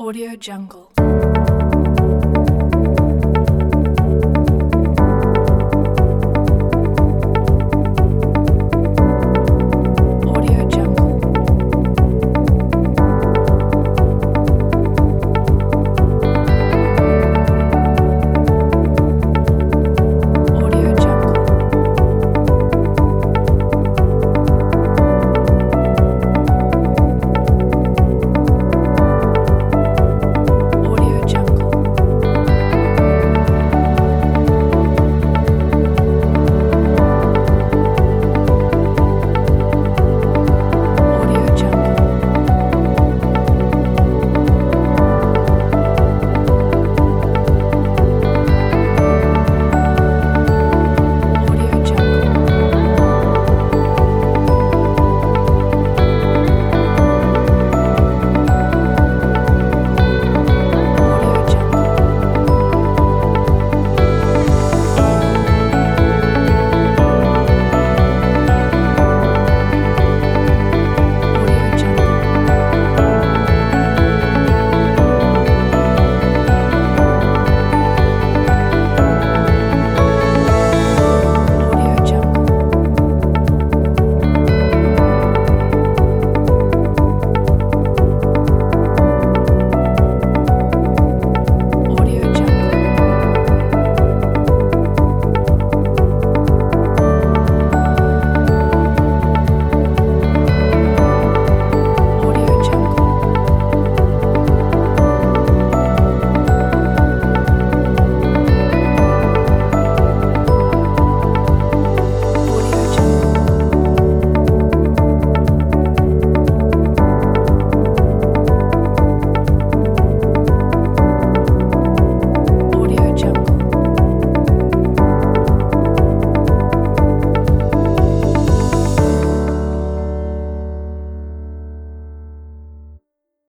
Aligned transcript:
Audio 0.00 0.34
Jungle. 0.34 1.19